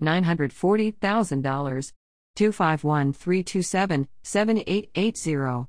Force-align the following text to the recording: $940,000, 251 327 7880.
$940,000, 0.00 1.92
251 2.36 3.12
327 3.12 4.08
7880. 4.22 5.68